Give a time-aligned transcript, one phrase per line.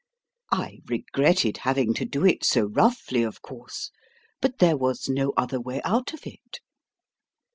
[0.51, 3.91] I regretted having to do it so roughly, of course;
[4.41, 6.59] but there was no other way out of it."